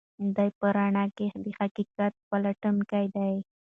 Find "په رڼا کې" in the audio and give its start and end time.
0.59-1.25